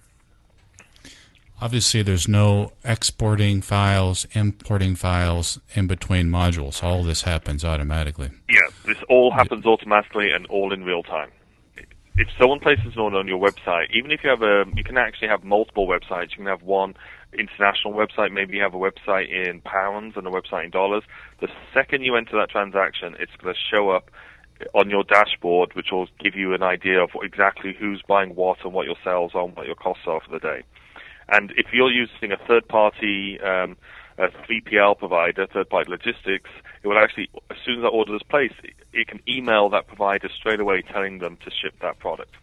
Obviously, 1.61 2.02
there's 2.02 2.26
no 2.26 2.73
exporting 2.85 3.62
files, 3.62 4.26
importing 4.33 4.97
files 4.97 5.61
in 5.75 5.87
between 5.87 6.26
modules. 6.26 6.83
All 6.83 7.05
this 7.05 7.23
happens 7.23 7.64
automatically. 7.64 8.31
Yeah, 8.49 8.67
this 8.85 8.99
all 9.09 9.31
happens 9.31 9.64
automatically 9.64 10.33
and 10.33 10.45
all 10.47 10.73
in 10.73 10.83
real 10.83 11.05
time 11.05 11.31
if 12.16 12.28
someone 12.38 12.61
places 12.61 12.92
an 12.95 13.00
order 13.00 13.16
on 13.16 13.26
your 13.26 13.38
website, 13.38 13.90
even 13.95 14.11
if 14.11 14.21
you 14.23 14.31
have 14.31 14.42
a, 14.42 14.64
you 14.76 14.85
can 14.85 14.99
actually 14.99 15.28
have 15.28 15.45
multiple 15.45 15.87
websites. 15.87 16.31
You 16.31 16.38
can 16.38 16.47
have 16.47 16.62
one 16.62 16.95
international 17.38 17.95
website, 17.95 18.33
maybe 18.33 18.57
you 18.57 18.62
have 18.62 18.75
a 18.75 18.78
website 18.78 19.31
in 19.31 19.61
pounds 19.62 20.14
and 20.16 20.26
a 20.26 20.31
website 20.31 20.64
in 20.64 20.71
dollars. 20.71 21.02
The 21.40 21.49
second 21.73 22.02
you 22.02 22.16
enter 22.16 22.37
that 22.38 22.50
transaction, 22.50 23.16
it's 23.19 23.33
going 23.40 23.54
to 23.54 23.61
show 23.75 23.90
up 23.90 24.11
on 24.75 24.90
your 24.90 25.02
dashboard, 25.04 25.75
which 25.75 25.88
will 25.90 26.09
give 26.21 26.35
you 26.35 26.52
an 26.54 26.62
idea 26.62 27.02
of 27.02 27.11
exactly 27.23 27.75
who's 27.78 28.02
buying 28.07 28.35
what 28.35 28.59
and 28.64 28.73
what 28.73 28.87
your 28.87 28.97
sales 29.02 29.33
are 29.35 29.45
and 29.45 29.57
what 29.57 29.66
your 29.66 29.75
costs 29.75 30.04
are 30.07 30.21
for 30.21 30.31
the 30.31 30.38
day. 30.38 30.62
And 31.28 31.52
if 31.57 31.73
you're 31.73 31.90
using 31.90 32.33
a 32.33 32.37
third-party 32.47 33.40
um, 33.40 33.76
a 34.19 34.28
3PL 34.28 34.99
provider, 34.99 35.47
third-party 35.47 35.90
logistics, 35.90 36.50
it 36.83 36.88
will 36.88 36.99
actually, 36.99 37.28
as 37.50 37.57
soon 37.64 37.76
as 37.76 37.83
that 37.83 37.88
order 37.88 38.14
is 38.14 38.23
placed, 38.23 38.54
it 38.92 39.09
can 39.09 39.21
email 39.28 39.69
that 39.71 39.87
provider 39.87 40.28
straight 40.28 40.61
away 40.61 40.83
telling 40.83 41.19
them 41.19 41.37
to 41.45 41.50
ship 41.50 41.75
that 41.81 41.99
product. 41.99 42.35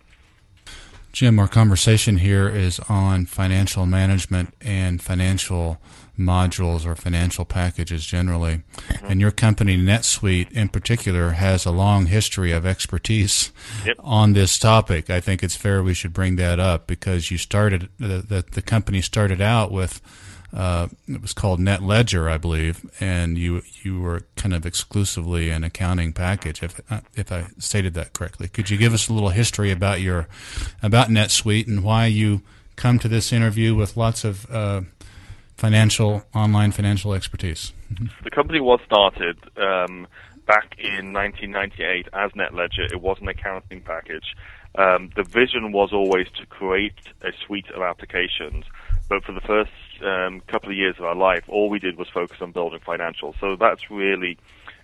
Jim, 1.11 1.39
our 1.39 1.47
conversation 1.47 2.17
here 2.17 2.47
is 2.47 2.79
on 2.88 3.25
financial 3.25 3.85
management 3.85 4.53
and 4.61 5.01
financial 5.01 5.79
modules 6.17 6.85
or 6.85 6.95
financial 6.95 7.45
packages 7.45 8.05
generally. 8.05 8.61
Mm-hmm. 8.77 9.05
And 9.07 9.21
your 9.21 9.31
company, 9.31 9.77
NetSuite, 9.77 10.51
in 10.51 10.69
particular, 10.69 11.31
has 11.31 11.65
a 11.65 11.71
long 11.71 12.05
history 12.05 12.51
of 12.51 12.65
expertise 12.65 13.51
yep. 13.85 13.95
on 13.99 14.33
this 14.33 14.59
topic. 14.59 15.09
I 15.09 15.19
think 15.19 15.41
it's 15.41 15.55
fair 15.55 15.81
we 15.81 15.93
should 15.93 16.13
bring 16.13 16.35
that 16.35 16.59
up 16.59 16.85
because 16.85 17.31
you 17.31 17.38
started, 17.38 17.89
the, 17.97 18.19
the, 18.19 18.45
the 18.51 18.61
company 18.61 19.01
started 19.01 19.41
out 19.41 19.71
with 19.71 20.01
uh, 20.53 20.88
it 21.08 21.22
was 21.22 21.34
called 21.34 21.60
NetLedger, 21.60 22.29
I 22.29 22.38
believe, 22.38 22.89
and 23.00 23.38
you 23.38 23.62
you 23.84 24.00
were 24.00 24.22
kind 24.36 24.53
of 24.53 24.65
exclusively 24.65 25.51
an 25.51 25.63
accounting 25.63 26.12
package, 26.12 26.63
if 26.63 26.79
uh, 26.91 27.01
if 27.15 27.32
I 27.32 27.48
stated 27.60 27.94
that 27.94 28.13
correctly. 28.13 28.48
Could 28.48 28.70
you 28.70 28.77
give 28.77 28.94
us 28.94 29.10
a 29.10 29.13
little 29.13 29.29
history 29.29 29.72
about 29.72 30.01
your 30.01 30.27
about 30.82 31.10
NetSuite 31.10 31.68
and 31.68 31.84
why 31.84 32.08
you 32.08 32.41
come 32.75 32.98
to 33.00 33.08
this 33.08 33.32
interview 33.32 33.75
with 33.75 33.96
lots 33.96 34.24
of 34.24 34.50
uh, 34.50 34.82
financial 35.56 36.24
online 36.34 36.72
financial 36.72 37.13
expertise? 37.13 37.72
Mm-hmm. 37.94 38.08
The 38.24 38.32
company 38.32 38.60
was 38.60 38.79
started 38.86 39.38
um, 39.58 40.08
back 40.48 40.75
in 40.79 41.13
1998 41.13 42.08
as 42.13 42.32
NetLedger. 42.32 42.91
It 42.91 43.01
was 43.01 43.18
an 43.22 43.27
accounting 43.27 43.82
package. 43.82 44.36
Um, 44.75 45.12
the 45.15 45.24
vision 45.24 45.72
was 45.72 45.94
always 45.94 46.27
to 46.39 46.46
create 46.48 46.94
a 47.22 47.32
suite 47.46 47.70
of 47.72 47.82
applications 47.82 48.65
but 49.10 49.24
for 49.24 49.34
the 49.34 49.41
first 49.41 49.72
um, 50.01 50.41
couple 50.48 50.70
of 50.70 50.77
years 50.77 50.96
of 51.00 51.06
our 51.06 51.15
life, 51.15 51.44
all 51.48 51.70
we 51.70 51.79
did 51.79 51.98
was 51.98 52.08
focus 52.13 52.38
on 52.41 52.51
building 52.51 52.79
financials. 52.79 53.34
So 53.39 53.56
that's 53.60 53.89
really 53.89 54.38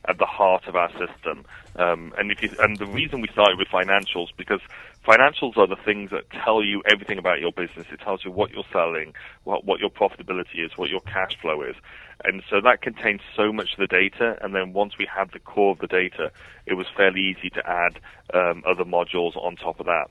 at 0.07 0.17
the 0.17 0.25
heart 0.25 0.67
of 0.67 0.75
our 0.75 0.91
system. 0.91 1.45
Um, 1.77 2.13
and 2.17 2.31
if 2.31 2.41
you, 2.41 2.49
and 2.59 2.79
the 2.79 2.85
reason 2.85 3.21
we 3.21 3.27
started 3.29 3.57
with 3.57 3.67
financials 3.67 4.27
because 4.37 4.61
financials 5.05 5.57
are 5.57 5.67
the 5.67 5.75
things 5.83 6.11
that 6.11 6.29
tell 6.43 6.63
you 6.63 6.81
everything 6.91 7.17
about 7.17 7.39
your 7.39 7.51
business. 7.51 7.87
It 7.91 7.99
tells 8.01 8.23
you 8.25 8.31
what 8.31 8.51
you're 8.51 8.63
selling, 8.71 9.13
what 9.43 9.65
what 9.65 9.79
your 9.79 9.89
profitability 9.89 10.63
is, 10.65 10.71
what 10.75 10.89
your 10.89 11.01
cash 11.01 11.37
flow 11.41 11.61
is, 11.61 11.75
and 12.23 12.41
so 12.49 12.61
that 12.61 12.81
contains 12.81 13.21
so 13.35 13.51
much 13.51 13.73
of 13.73 13.79
the 13.79 13.87
data. 13.87 14.37
And 14.41 14.55
then 14.55 14.73
once 14.73 14.93
we 14.97 15.05
had 15.05 15.31
the 15.31 15.39
core 15.39 15.71
of 15.71 15.79
the 15.79 15.87
data, 15.87 16.31
it 16.65 16.73
was 16.75 16.87
fairly 16.95 17.21
easy 17.21 17.49
to 17.51 17.67
add 17.67 17.99
um, 18.33 18.63
other 18.65 18.85
modules 18.85 19.35
on 19.35 19.55
top 19.55 19.79
of 19.79 19.85
that. 19.85 20.09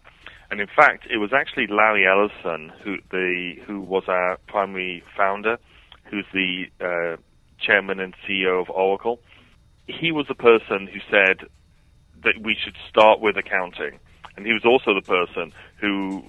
And 0.55 0.61
in 0.61 0.69
fact, 0.69 1.09
it 1.11 1.17
was 1.17 1.33
actually 1.33 1.67
Larry 1.67 2.07
Ellison 2.07 2.73
who 2.85 2.99
the 3.11 3.55
who 3.67 3.81
was 3.81 4.05
our 4.07 4.39
primary 4.47 5.03
founder, 5.17 5.59
who's 6.05 6.27
the 6.33 6.67
uh, 6.81 7.17
chairman 7.59 7.99
and 7.99 8.15
CEO 8.25 8.61
of 8.61 8.71
Oracle. 8.71 9.19
He 9.89 10.13
was 10.13 10.29
the 10.29 10.37
person 10.37 10.87
who 10.87 11.01
said 11.11 11.49
that 12.23 12.35
we 12.41 12.55
should 12.55 12.77
start 12.89 13.19
with 13.19 13.37
accounting, 13.37 13.99
and 14.37 14.47
he 14.47 14.53
was 14.53 14.65
also 14.65 14.95
the 14.95 15.03
person 15.03 15.53
who 15.79 16.23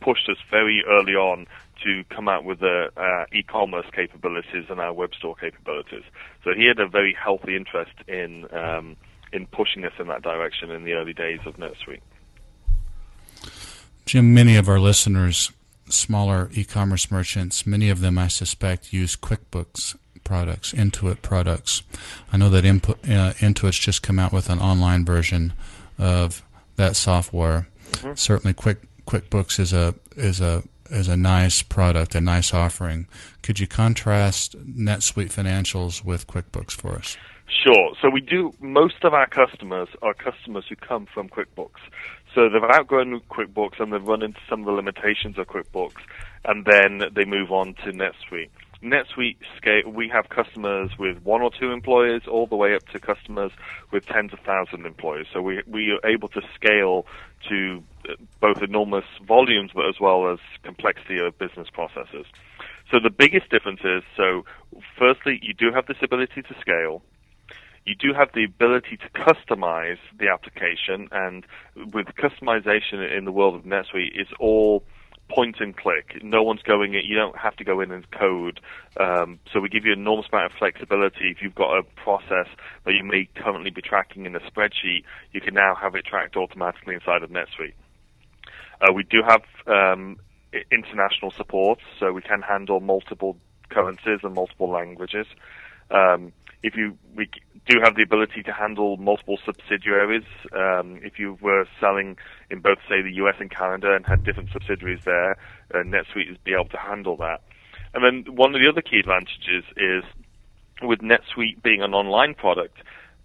pushed 0.00 0.28
us 0.28 0.38
very 0.48 0.84
early 0.88 1.16
on 1.16 1.48
to 1.82 2.04
come 2.08 2.28
out 2.28 2.44
with 2.44 2.60
the 2.60 2.88
uh, 2.96 3.24
e-commerce 3.32 3.86
capabilities 3.92 4.66
and 4.70 4.78
our 4.78 4.92
web 4.92 5.12
store 5.12 5.34
capabilities. 5.34 6.04
So 6.44 6.52
he 6.56 6.66
had 6.66 6.78
a 6.78 6.86
very 6.86 7.16
healthy 7.20 7.56
interest 7.56 7.94
in 8.06 8.46
um, 8.54 8.96
in 9.32 9.48
pushing 9.48 9.84
us 9.84 9.94
in 9.98 10.06
that 10.06 10.22
direction 10.22 10.70
in 10.70 10.84
the 10.84 10.92
early 10.92 11.14
days 11.14 11.40
of 11.46 11.56
NetSuite. 11.56 11.98
Jim, 14.12 14.34
many 14.34 14.56
of 14.56 14.68
our 14.68 14.78
listeners, 14.78 15.52
smaller 15.88 16.50
e-commerce 16.52 17.10
merchants, 17.10 17.66
many 17.66 17.88
of 17.88 18.00
them, 18.02 18.18
I 18.18 18.28
suspect, 18.28 18.92
use 18.92 19.16
QuickBooks 19.16 19.96
products, 20.22 20.72
Intuit 20.72 21.22
products. 21.22 21.82
I 22.30 22.36
know 22.36 22.50
that 22.50 22.66
Input, 22.66 22.98
uh, 23.04 23.32
Intuit's 23.40 23.78
just 23.78 24.02
come 24.02 24.18
out 24.18 24.30
with 24.30 24.50
an 24.50 24.58
online 24.58 25.06
version 25.06 25.54
of 25.98 26.42
that 26.76 26.94
software. 26.94 27.68
Mm-hmm. 27.92 28.12
Certainly, 28.16 28.52
Quick 28.52 28.82
QuickBooks 29.06 29.58
is 29.58 29.72
a 29.72 29.94
is 30.14 30.42
a 30.42 30.62
is 30.90 31.08
a 31.08 31.16
nice 31.16 31.62
product, 31.62 32.14
a 32.14 32.20
nice 32.20 32.52
offering. 32.52 33.06
Could 33.40 33.60
you 33.60 33.66
contrast 33.66 34.62
NetSuite 34.62 35.32
Financials 35.32 36.04
with 36.04 36.26
QuickBooks 36.26 36.72
for 36.72 36.96
us? 36.96 37.16
Sure. 37.64 37.94
So 38.00 38.08
we 38.10 38.20
do. 38.20 38.52
Most 38.60 39.04
of 39.04 39.14
our 39.14 39.26
customers 39.26 39.88
are 40.00 40.14
customers 40.14 40.64
who 40.68 40.76
come 40.76 41.06
from 41.06 41.28
QuickBooks. 41.28 41.80
So 42.34 42.48
they've 42.48 42.62
outgrown 42.62 43.20
QuickBooks 43.30 43.78
and 43.78 43.92
they've 43.92 44.02
run 44.02 44.22
into 44.22 44.40
some 44.48 44.60
of 44.60 44.66
the 44.66 44.72
limitations 44.72 45.38
of 45.38 45.46
QuickBooks, 45.48 46.00
and 46.44 46.64
then 46.64 47.02
they 47.14 47.24
move 47.24 47.52
on 47.52 47.74
to 47.84 47.92
NetSuite. 47.92 48.48
NetSuite 48.82 49.36
scale, 49.56 49.90
we 49.90 50.08
have 50.08 50.28
customers 50.28 50.90
with 50.98 51.22
one 51.22 51.40
or 51.40 51.50
two 51.52 51.70
employees, 51.70 52.22
all 52.28 52.46
the 52.46 52.56
way 52.56 52.74
up 52.74 52.84
to 52.88 52.98
customers 52.98 53.52
with 53.92 54.04
tens 54.06 54.32
of 54.32 54.40
thousands 54.40 54.80
of 54.80 54.86
employees. 54.86 55.26
So 55.32 55.40
we 55.40 55.62
we 55.66 55.92
are 55.92 56.08
able 56.08 56.28
to 56.28 56.40
scale 56.54 57.06
to 57.48 57.82
uh, 58.08 58.14
both 58.40 58.60
enormous 58.60 59.04
volumes, 59.26 59.70
but 59.74 59.86
as 59.88 60.00
well 60.00 60.32
as 60.32 60.38
complexity 60.64 61.18
of 61.18 61.38
business 61.38 61.68
processes. 61.70 62.26
So 62.90 62.98
the 62.98 63.10
biggest 63.10 63.50
difference 63.50 63.80
is 63.84 64.02
so. 64.16 64.44
Firstly, 64.98 65.38
you 65.42 65.54
do 65.54 65.70
have 65.72 65.86
this 65.86 65.98
ability 66.02 66.42
to 66.42 66.54
scale 66.60 67.02
you 67.84 67.94
do 67.94 68.12
have 68.14 68.28
the 68.34 68.44
ability 68.44 68.96
to 68.98 69.08
customize 69.10 69.98
the 70.18 70.28
application, 70.28 71.08
and 71.10 71.44
with 71.92 72.06
customization 72.18 73.16
in 73.16 73.24
the 73.24 73.32
world 73.32 73.54
of 73.54 73.62
NetSuite, 73.62 74.12
it's 74.14 74.30
all 74.38 74.84
point 75.28 75.56
and 75.60 75.76
click. 75.76 76.22
No 76.22 76.42
one's 76.42 76.62
going 76.62 76.94
in. 76.94 77.02
You 77.04 77.16
don't 77.16 77.36
have 77.36 77.56
to 77.56 77.64
go 77.64 77.80
in 77.80 77.90
and 77.90 78.08
code. 78.10 78.60
Um, 79.00 79.38
so 79.52 79.60
we 79.60 79.68
give 79.68 79.84
you 79.84 79.92
an 79.92 80.00
enormous 80.00 80.26
amount 80.30 80.52
of 80.52 80.58
flexibility. 80.58 81.30
If 81.30 81.42
you've 81.42 81.54
got 81.54 81.76
a 81.76 81.82
process 81.82 82.48
that 82.84 82.92
you 82.92 83.04
may 83.04 83.28
currently 83.34 83.70
be 83.70 83.82
tracking 83.82 84.26
in 84.26 84.36
a 84.36 84.40
spreadsheet, 84.40 85.04
you 85.32 85.40
can 85.40 85.54
now 85.54 85.74
have 85.74 85.94
it 85.94 86.04
tracked 86.04 86.36
automatically 86.36 86.94
inside 86.94 87.22
of 87.22 87.30
NetSuite. 87.30 87.74
Uh, 88.80 88.92
we 88.92 89.04
do 89.04 89.22
have 89.26 89.42
um, 89.66 90.18
international 90.70 91.30
support, 91.30 91.78
so 91.98 92.12
we 92.12 92.22
can 92.22 92.42
handle 92.42 92.80
multiple 92.80 93.36
currencies 93.70 94.20
and 94.22 94.34
multiple 94.34 94.68
languages. 94.68 95.26
Um, 95.90 96.32
if 96.62 96.76
you 96.76 96.96
we 97.16 97.28
do 97.66 97.78
have 97.82 97.94
the 97.94 98.02
ability 98.02 98.42
to 98.42 98.52
handle 98.52 98.96
multiple 98.96 99.38
subsidiaries. 99.44 100.24
Um, 100.52 101.00
if 101.02 101.18
you 101.18 101.38
were 101.40 101.66
selling 101.80 102.16
in 102.50 102.60
both, 102.60 102.78
say, 102.88 103.02
the 103.02 103.12
US 103.24 103.36
and 103.38 103.50
Canada 103.50 103.94
and 103.94 104.04
had 104.04 104.24
different 104.24 104.50
subsidiaries 104.52 105.00
there, 105.04 105.32
uh, 105.72 105.78
NetSuite 105.78 106.30
is 106.30 106.38
be 106.44 106.54
able 106.54 106.68
to 106.70 106.76
handle 106.76 107.16
that. 107.18 107.40
And 107.94 108.02
then 108.02 108.34
one 108.34 108.54
of 108.54 108.60
the 108.60 108.68
other 108.68 108.82
key 108.82 108.98
advantages 108.98 109.64
is 109.76 110.02
with 110.82 111.00
NetSuite 111.00 111.62
being 111.62 111.82
an 111.82 111.94
online 111.94 112.34
product, 112.34 112.78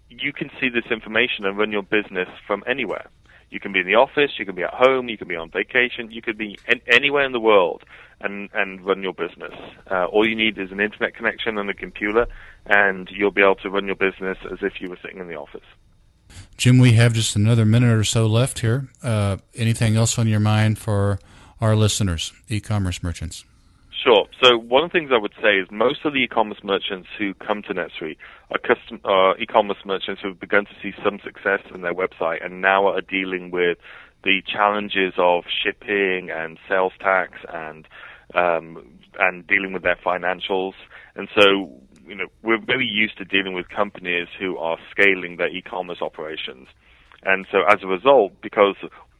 you 0.08 0.32
can 0.32 0.50
see 0.60 0.68
this 0.68 0.90
information 0.90 1.44
and 1.44 1.58
run 1.58 1.72
your 1.72 1.82
business 1.82 2.28
from 2.46 2.62
anywhere. 2.66 3.10
You 3.50 3.60
can 3.60 3.72
be 3.72 3.80
in 3.80 3.86
the 3.86 3.94
office, 3.94 4.32
you 4.38 4.44
can 4.44 4.54
be 4.54 4.62
at 4.62 4.74
home, 4.74 5.08
you 5.08 5.16
can 5.16 5.28
be 5.28 5.36
on 5.36 5.50
vacation, 5.50 6.10
you 6.10 6.20
could 6.20 6.36
be 6.36 6.58
in, 6.68 6.80
anywhere 6.86 7.24
in 7.24 7.32
the 7.32 7.40
world 7.40 7.82
and, 8.20 8.50
and 8.52 8.84
run 8.84 9.02
your 9.02 9.14
business. 9.14 9.54
Uh, 9.90 10.04
all 10.06 10.28
you 10.28 10.34
need 10.34 10.58
is 10.58 10.70
an 10.70 10.80
internet 10.80 11.14
connection 11.14 11.56
and 11.56 11.70
a 11.70 11.74
computer, 11.74 12.26
and 12.66 13.08
you'll 13.10 13.30
be 13.30 13.42
able 13.42 13.54
to 13.56 13.70
run 13.70 13.86
your 13.86 13.96
business 13.96 14.36
as 14.50 14.58
if 14.62 14.80
you 14.80 14.90
were 14.90 14.98
sitting 15.02 15.18
in 15.18 15.28
the 15.28 15.36
office. 15.36 15.64
Jim, 16.56 16.78
we 16.78 16.92
have 16.92 17.14
just 17.14 17.36
another 17.36 17.64
minute 17.64 17.96
or 17.96 18.04
so 18.04 18.26
left 18.26 18.58
here. 18.58 18.88
Uh, 19.02 19.38
anything 19.54 19.96
else 19.96 20.18
on 20.18 20.28
your 20.28 20.40
mind 20.40 20.78
for 20.78 21.18
our 21.60 21.74
listeners, 21.74 22.32
e-commerce 22.48 23.02
merchants? 23.02 23.44
So 24.42 24.56
one 24.56 24.84
of 24.84 24.92
the 24.92 24.98
things 24.98 25.10
I 25.12 25.18
would 25.18 25.34
say 25.42 25.58
is 25.58 25.66
most 25.70 26.04
of 26.04 26.12
the 26.12 26.20
e-commerce 26.20 26.62
merchants 26.62 27.08
who 27.18 27.34
come 27.34 27.62
to 27.62 27.74
NetSuite 27.74 28.18
are 28.52 28.58
custom 28.58 29.00
uh, 29.04 29.34
e-commerce 29.36 29.78
merchants 29.84 30.22
who 30.22 30.28
have 30.28 30.38
begun 30.38 30.64
to 30.66 30.70
see 30.80 30.92
some 31.02 31.18
success 31.24 31.60
in 31.74 31.82
their 31.82 31.94
website 31.94 32.44
and 32.44 32.60
now 32.60 32.86
are 32.86 33.00
dealing 33.00 33.50
with 33.50 33.78
the 34.22 34.40
challenges 34.46 35.14
of 35.18 35.44
shipping 35.62 36.30
and 36.30 36.58
sales 36.68 36.92
tax 37.00 37.32
and 37.52 37.88
um, 38.34 39.00
and 39.18 39.46
dealing 39.46 39.72
with 39.72 39.82
their 39.82 39.96
financials. 39.96 40.74
And 41.16 41.28
so, 41.34 41.72
you 42.06 42.14
know, 42.14 42.26
we're 42.42 42.60
very 42.64 42.86
used 42.86 43.18
to 43.18 43.24
dealing 43.24 43.54
with 43.54 43.68
companies 43.68 44.28
who 44.38 44.56
are 44.58 44.76
scaling 44.90 45.38
their 45.38 45.48
e-commerce 45.48 46.00
operations. 46.00 46.68
And 47.24 47.46
so, 47.50 47.62
as 47.68 47.82
a 47.82 47.86
result, 47.86 48.32
because 48.40 48.76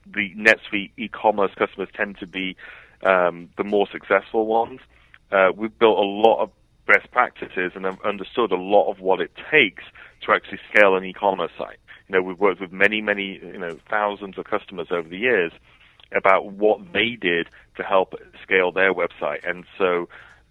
the 0.06 0.30
NetSuite 0.36 0.92
e-commerce 0.96 1.50
customers 1.58 1.88
tend 1.96 2.18
to 2.20 2.26
be 2.26 2.56
um, 3.02 3.48
the 3.56 3.64
more 3.64 3.88
successful 3.90 4.46
ones. 4.46 4.80
Uh, 5.30 5.50
we've 5.56 5.78
built 5.78 5.98
a 5.98 6.02
lot 6.02 6.42
of 6.42 6.50
best 6.86 7.10
practices 7.12 7.72
and 7.74 7.84
have 7.84 7.98
understood 8.04 8.50
a 8.50 8.56
lot 8.56 8.90
of 8.90 9.00
what 9.00 9.20
it 9.20 9.30
takes 9.50 9.84
to 10.24 10.32
actually 10.32 10.58
scale 10.72 10.96
an 10.96 11.04
e-commerce 11.04 11.52
site. 11.58 11.78
You 12.08 12.14
know, 12.16 12.22
we've 12.22 12.38
worked 12.38 12.60
with 12.60 12.72
many, 12.72 13.00
many, 13.02 13.38
you 13.42 13.58
know, 13.58 13.78
thousands 13.90 14.38
of 14.38 14.44
customers 14.46 14.88
over 14.90 15.08
the 15.08 15.18
years 15.18 15.52
about 16.16 16.52
what 16.52 16.80
they 16.92 17.18
did 17.20 17.48
to 17.76 17.82
help 17.82 18.14
scale 18.42 18.72
their 18.72 18.94
website. 18.94 19.46
And 19.46 19.64
so 19.76 20.08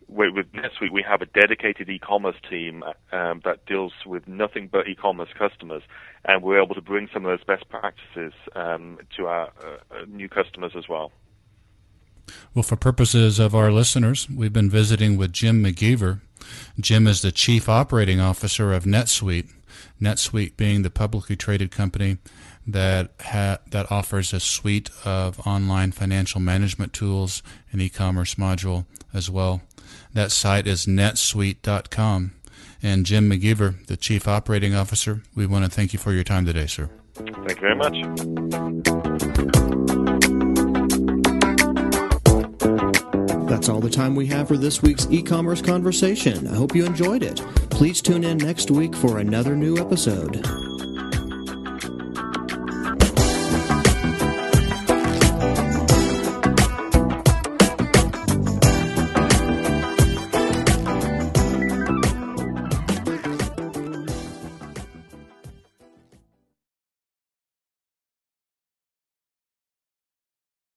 with 0.08 0.34
NetSuite, 0.54 0.92
we 0.92 1.04
have 1.08 1.22
a 1.22 1.26
dedicated 1.26 1.90
e-commerce 1.90 2.36
team 2.50 2.84
um, 3.12 3.42
that 3.44 3.66
deals 3.66 3.92
with 4.06 4.28
nothing 4.28 4.70
but 4.72 4.88
e-commerce 4.88 5.30
customers, 5.38 5.84
and 6.26 6.44
we're 6.44 6.62
able 6.62 6.76
to 6.76 6.82
bring 6.82 7.10
some 7.14 7.26
of 7.26 7.32
those 7.32 7.44
best 7.46 7.68
practices 7.70 8.34
um, 8.56 9.00
to 9.18 9.26
our 9.26 9.48
uh, 9.48 10.06
new 10.08 10.30
customers 10.30 10.74
as 10.78 10.88
well. 10.88 11.12
Well, 12.54 12.64
for 12.64 12.76
purposes 12.76 13.40
of 13.40 13.56
our 13.56 13.72
listeners, 13.72 14.30
we've 14.30 14.54
been 14.54 14.70
visiting 14.70 15.18
with 15.18 15.34
Jim 15.34 15.64
McGeever. 15.64 16.22
Jim 16.80 17.08
is 17.08 17.22
the 17.22 17.32
Chief 17.32 17.68
Operating 17.68 18.20
Officer 18.20 18.74
of 18.74 18.84
NetSuite, 18.86 19.50
NetSuite 20.02 20.58
being 20.58 20.82
the 20.82 20.90
publicly 20.90 21.36
traded 21.36 21.72
company 21.72 22.18
that 22.66 23.12
ha- 23.22 23.60
that 23.72 23.92
offers 23.92 24.34
a 24.34 24.40
suite 24.40 24.90
of 25.06 25.46
online 25.48 25.92
financial 25.92 26.42
management 26.42 26.94
tools 26.94 27.42
and 27.72 27.82
e-commerce 27.82 28.36
module 28.36 28.86
as 29.14 29.30
well. 29.30 29.62
That 30.14 30.32
site 30.32 30.68
is 30.68 30.86
netsuite.com. 30.86 32.34
And 32.84 33.06
Jim 33.06 33.30
McGeever, 33.30 33.86
the 33.88 33.98
Chief 33.98 34.28
Operating 34.28 34.76
Officer, 34.76 35.24
we 35.36 35.48
want 35.48 35.66
to 35.66 35.72
thank 35.72 35.94
you 35.94 36.00
for 36.00 36.12
your 36.12 36.24
time 36.24 36.46
today, 36.46 36.68
sir. 36.68 36.90
Thank 37.16 37.30
you 37.50 37.56
very 37.56 37.76
much. 37.76 38.64
That's 43.58 43.70
all 43.70 43.80
the 43.80 43.90
time 43.90 44.14
we 44.14 44.28
have 44.28 44.48
for 44.48 44.56
this 44.56 44.84
week's 44.84 45.08
e 45.10 45.24
commerce 45.24 45.64
conversation. 45.64 46.46
I 46.48 46.54
hope 46.54 46.76
you 46.76 46.86
enjoyed 46.86 47.24
it. 47.24 47.38
Please 47.72 48.04
tune 48.04 48.24
in 48.24 48.38
next 48.38 48.70
week 48.70 48.94
for 48.94 49.18
another 49.18 49.56
new 49.56 49.78
episode. 49.80 50.67